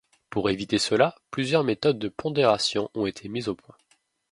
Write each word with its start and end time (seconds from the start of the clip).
Pour 0.31 0.49
éviter 0.49 0.79
cela, 0.79 1.13
plusieurs 1.29 1.63
méthodes 1.63 1.99
de 1.99 2.09
pondération 2.09 2.89
ont 2.95 3.05
été 3.05 3.29
mises 3.29 3.49
au 3.49 3.53
point. 3.55 3.75